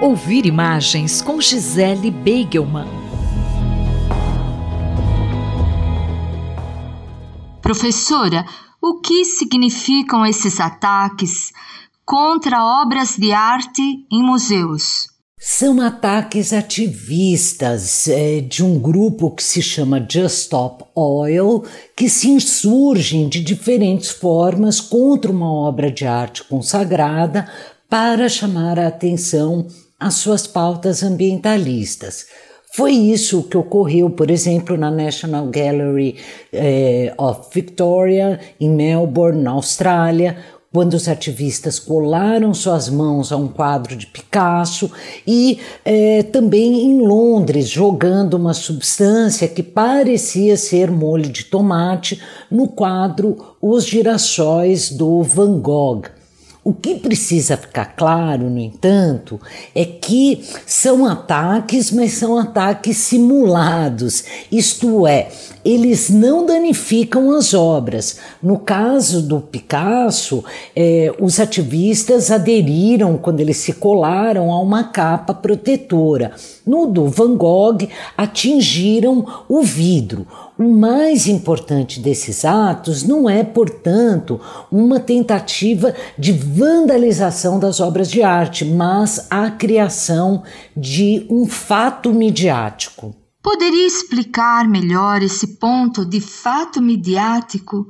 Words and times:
Ouvir 0.00 0.46
imagens 0.46 1.20
com 1.20 1.38
Gisele 1.42 2.10
Beigelman. 2.10 2.88
Professora, 7.60 8.46
o 8.80 8.98
que 9.02 9.26
significam 9.26 10.24
esses 10.24 10.58
ataques 10.58 11.52
contra 12.02 12.64
obras 12.82 13.18
de 13.18 13.30
arte 13.30 13.82
em 14.10 14.22
museus? 14.22 15.06
São 15.38 15.78
ataques 15.82 16.54
ativistas 16.54 18.08
é, 18.08 18.40
de 18.40 18.64
um 18.64 18.78
grupo 18.78 19.30
que 19.30 19.44
se 19.44 19.60
chama 19.60 20.06
Just 20.10 20.44
Stop 20.44 20.82
Oil, 20.94 21.62
que 21.94 22.08
se 22.08 22.30
insurgem 22.30 23.28
de 23.28 23.44
diferentes 23.44 24.08
formas 24.08 24.80
contra 24.80 25.30
uma 25.30 25.52
obra 25.52 25.90
de 25.90 26.06
arte 26.06 26.42
consagrada 26.44 27.46
para 27.86 28.30
chamar 28.30 28.78
a 28.78 28.86
atenção 28.86 29.66
as 30.00 30.14
suas 30.14 30.46
pautas 30.46 31.02
ambientalistas. 31.02 32.26
Foi 32.72 32.92
isso 32.92 33.42
que 33.42 33.56
ocorreu, 33.56 34.08
por 34.08 34.30
exemplo, 34.30 34.76
na 34.76 34.90
National 34.90 35.46
Gallery 35.48 36.16
eh, 36.52 37.12
of 37.18 37.48
Victoria, 37.52 38.40
em 38.60 38.70
Melbourne, 38.70 39.42
na 39.42 39.50
Austrália, 39.50 40.38
quando 40.72 40.94
os 40.94 41.08
ativistas 41.08 41.80
colaram 41.80 42.54
suas 42.54 42.88
mãos 42.88 43.32
a 43.32 43.36
um 43.36 43.48
quadro 43.48 43.96
de 43.96 44.06
Picasso 44.06 44.88
e 45.26 45.58
eh, 45.84 46.22
também 46.22 46.84
em 46.86 47.00
Londres, 47.00 47.68
jogando 47.68 48.34
uma 48.34 48.54
substância 48.54 49.48
que 49.48 49.64
parecia 49.64 50.56
ser 50.56 50.92
molho 50.92 51.28
de 51.28 51.44
tomate 51.44 52.22
no 52.48 52.68
quadro 52.68 53.56
Os 53.60 53.84
Girassóis 53.84 54.90
do 54.90 55.24
Van 55.24 55.58
Gogh. 55.60 56.19
O 56.62 56.74
que 56.74 56.96
precisa 56.96 57.56
ficar 57.56 57.96
claro, 57.96 58.50
no 58.50 58.58
entanto, 58.58 59.40
é 59.74 59.82
que 59.82 60.44
são 60.66 61.06
ataques, 61.06 61.90
mas 61.90 62.12
são 62.12 62.36
ataques 62.36 62.98
simulados, 62.98 64.24
isto 64.52 65.06
é, 65.06 65.30
eles 65.64 66.10
não 66.10 66.44
danificam 66.44 67.30
as 67.34 67.54
obras. 67.54 68.18
No 68.42 68.58
caso 68.58 69.22
do 69.22 69.40
Picasso, 69.40 70.44
eh, 70.76 71.10
os 71.18 71.40
ativistas 71.40 72.30
aderiram 72.30 73.16
quando 73.16 73.40
eles 73.40 73.56
se 73.56 73.72
colaram 73.72 74.50
a 74.50 74.60
uma 74.60 74.84
capa 74.84 75.32
protetora. 75.32 76.32
No 76.66 76.86
do 76.86 77.08
Van 77.08 77.36
Gogh, 77.36 77.88
atingiram 78.16 79.26
o 79.48 79.62
vidro. 79.62 80.26
O 80.62 80.74
mais 80.74 81.26
importante 81.26 81.98
desses 82.00 82.44
atos 82.44 83.02
não 83.02 83.30
é, 83.30 83.42
portanto, 83.42 84.38
uma 84.70 85.00
tentativa 85.00 85.94
de 86.18 86.32
vandalização 86.32 87.58
das 87.58 87.80
obras 87.80 88.10
de 88.10 88.22
arte, 88.22 88.62
mas 88.66 89.26
a 89.30 89.50
criação 89.50 90.42
de 90.76 91.26
um 91.30 91.46
fato 91.46 92.12
midiático. 92.12 93.16
Poderia 93.42 93.86
explicar 93.86 94.68
melhor 94.68 95.22
esse 95.22 95.56
ponto 95.56 96.04
de 96.04 96.20
fato 96.20 96.82
midiático? 96.82 97.86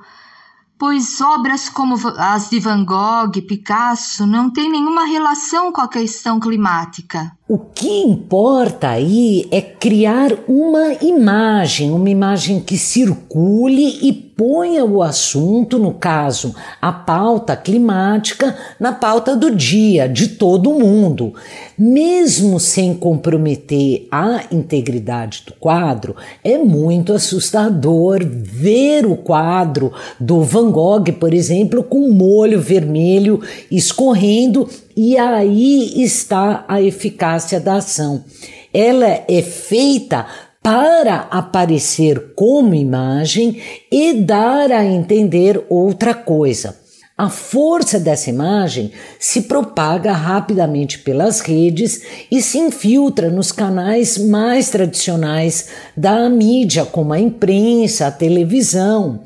Pois 0.79 1.21
obras 1.21 1.69
como 1.69 1.97
as 2.19 2.51
de 2.51 2.61
Van 2.61 2.85
Gogh 2.85 3.33
e 3.35 3.43
Picasso 3.43 4.25
não 4.29 4.49
têm 4.49 4.71
nenhuma 4.71 5.07
relação 5.07 5.73
com 5.73 5.81
a 5.81 5.89
questão 5.89 6.39
climática. 6.39 7.37
O 7.53 7.59
que 7.59 8.03
importa 8.03 8.91
aí 8.91 9.49
é 9.51 9.61
criar 9.61 10.31
uma 10.47 10.93
imagem, 11.03 11.91
uma 11.91 12.09
imagem 12.09 12.61
que 12.61 12.79
circule 12.79 13.99
e 14.07 14.13
ponha 14.13 14.85
o 14.85 15.03
assunto, 15.03 15.77
no 15.77 15.93
caso, 15.93 16.55
a 16.81 16.93
pauta 16.93 17.57
climática, 17.57 18.57
na 18.79 18.93
pauta 18.93 19.37
do 19.37 19.55
dia, 19.55 20.09
de 20.09 20.29
todo 20.29 20.73
mundo. 20.73 21.35
Mesmo 21.77 22.61
sem 22.61 22.95
comprometer 22.95 24.07
a 24.13 24.45
integridade 24.53 25.43
do 25.45 25.53
quadro, 25.55 26.15
é 26.45 26.57
muito 26.57 27.13
assustador 27.13 28.21
ver 28.25 29.05
o 29.05 29.17
quadro 29.17 29.93
do 30.21 30.41
Van 30.41 30.71
Gogh, 30.71 31.13
por 31.19 31.35
exemplo, 31.35 31.83
com 31.83 32.11
molho 32.13 32.61
vermelho 32.61 33.41
escorrendo 33.71 34.69
e 35.03 35.17
aí 35.17 36.03
está 36.03 36.63
a 36.69 36.83
eficácia 36.83 37.59
da 37.59 37.77
ação. 37.77 38.23
Ela 38.71 39.25
é 39.27 39.41
feita 39.41 40.27
para 40.63 41.21
aparecer 41.31 42.35
como 42.35 42.75
imagem 42.75 43.63
e 43.91 44.13
dar 44.13 44.71
a 44.71 44.85
entender 44.85 45.65
outra 45.71 46.13
coisa. 46.13 46.79
A 47.17 47.31
força 47.31 47.99
dessa 47.99 48.29
imagem 48.29 48.93
se 49.19 49.43
propaga 49.43 50.13
rapidamente 50.13 50.99
pelas 50.99 51.41
redes 51.41 52.03
e 52.31 52.43
se 52.43 52.59
infiltra 52.59 53.31
nos 53.31 53.51
canais 53.51 54.19
mais 54.19 54.69
tradicionais 54.69 55.69
da 55.97 56.29
mídia, 56.29 56.85
como 56.85 57.15
a 57.15 57.19
imprensa, 57.19 58.09
a 58.09 58.13
televisão. 58.13 59.23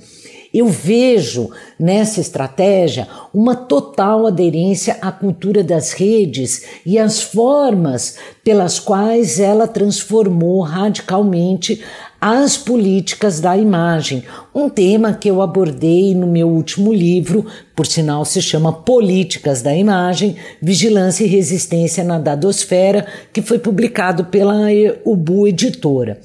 Eu 0.54 0.68
vejo 0.68 1.50
nessa 1.76 2.20
estratégia 2.20 3.08
uma 3.34 3.56
total 3.56 4.24
aderência 4.24 4.96
à 5.02 5.10
cultura 5.10 5.64
das 5.64 5.92
redes 5.92 6.62
e 6.86 6.96
às 6.96 7.20
formas 7.20 8.18
pelas 8.44 8.78
quais 8.78 9.40
ela 9.40 9.66
transformou 9.66 10.60
radicalmente 10.60 11.82
as 12.20 12.56
políticas 12.56 13.38
da 13.38 13.54
imagem, 13.54 14.24
um 14.54 14.70
tema 14.70 15.12
que 15.12 15.28
eu 15.28 15.42
abordei 15.42 16.14
no 16.14 16.26
meu 16.26 16.48
último 16.48 16.90
livro, 16.90 17.44
por 17.76 17.84
sinal 17.86 18.24
se 18.24 18.40
chama 18.40 18.72
Políticas 18.72 19.60
da 19.60 19.74
Imagem, 19.74 20.36
Vigilância 20.62 21.24
e 21.24 21.28
Resistência 21.28 22.02
na 22.02 22.18
Dadosfera, 22.18 23.06
que 23.30 23.42
foi 23.42 23.58
publicado 23.58 24.24
pela 24.24 24.56
Ubu 25.04 25.46
Editora. 25.46 26.18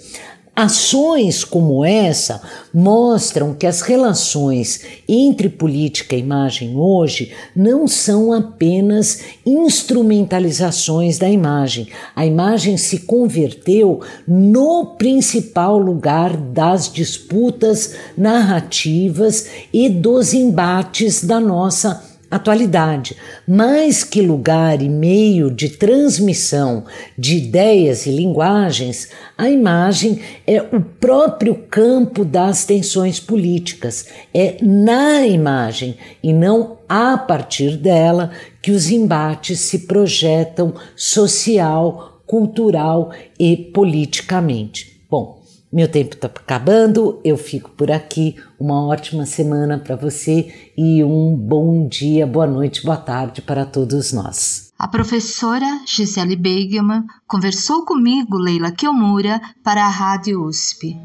Ações 0.62 1.46
como 1.46 1.86
essa 1.86 2.42
mostram 2.74 3.54
que 3.54 3.66
as 3.66 3.80
relações 3.80 4.82
entre 5.08 5.48
política 5.48 6.18
e 6.18 6.20
imagem 6.20 6.76
hoje 6.76 7.32
não 7.56 7.88
são 7.88 8.34
apenas 8.34 9.22
instrumentalizações 9.46 11.18
da 11.18 11.30
imagem. 11.30 11.88
A 12.14 12.26
imagem 12.26 12.76
se 12.76 13.00
converteu 13.00 14.02
no 14.28 14.98
principal 14.98 15.78
lugar 15.78 16.36
das 16.36 16.92
disputas 16.92 17.96
narrativas 18.18 19.48
e 19.72 19.88
dos 19.88 20.34
embates 20.34 21.24
da 21.24 21.40
nossa 21.40 22.04
atualidade, 22.30 23.16
mais 23.48 24.04
que 24.04 24.22
lugar 24.22 24.82
e 24.82 24.90
meio 24.90 25.50
de 25.50 25.70
transmissão 25.70 26.86
de 27.18 27.38
ideias 27.38 28.06
e 28.06 28.12
linguagens, 28.12 29.10
a 29.38 29.50
imagem 29.50 30.22
é 30.46 30.62
o 30.62 30.82
próprio 30.82 31.56
campo 31.56 32.24
das 32.24 32.66
tensões 32.66 33.20
políticas. 33.20 34.08
É 34.34 34.58
na 34.62 35.26
imagem 35.26 35.98
e 36.22 36.32
não 36.32 36.78
a 36.88 37.18
partir 37.18 37.78
dela 37.78 38.32
que 38.62 38.72
os 38.72 38.90
embates 38.90 39.60
se 39.60 39.80
projetam 39.88 40.74
social, 40.96 42.22
cultural 42.26 43.12
e 43.40 43.58
politicamente. 43.58 45.02
Bom, 45.10 45.39
meu 45.72 45.88
tempo 45.88 46.16
está 46.16 46.28
acabando, 46.28 47.20
eu 47.24 47.38
fico 47.38 47.70
por 47.72 47.92
aqui. 47.92 48.36
Uma 48.60 48.86
ótima 48.88 49.26
semana 49.26 49.78
para 49.78 49.96
você 49.96 50.72
e 50.76 51.04
um 51.04 51.36
bom 51.36 51.88
dia, 51.88 52.26
boa 52.26 52.48
noite, 52.48 52.84
boa 52.84 52.98
tarde 52.98 53.42
para 53.42 53.66
todos 53.66 54.12
nós. 54.12 54.72
A 54.80 54.88
professora 54.88 55.82
Gisele 55.86 56.36
Beigelman 56.36 57.04
conversou 57.28 57.86
comigo, 57.86 58.38
Leila 58.38 58.72
Kiomura, 58.72 59.40
para 59.64 59.86
a 59.86 59.90
Rádio 59.90 60.44
USP. 60.44 60.98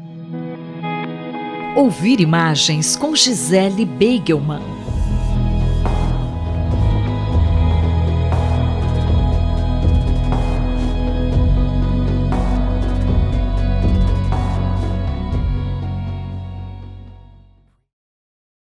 Ouvir 1.75 2.19
imagens 2.21 2.95
com 2.95 3.15
Gisele 3.15 3.85
Beigelman. 3.85 4.74